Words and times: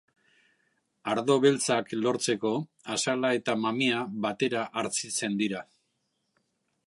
Ardo 1.11 1.35
beltzak 1.43 1.93
lortzeko 2.05 2.53
azala 2.95 3.31
eta 3.41 3.55
mamia 3.67 4.01
batera 4.25 4.63
hartzitzen 4.83 5.39
dira. 5.45 5.65